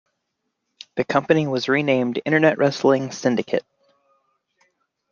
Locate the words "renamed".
1.69-2.23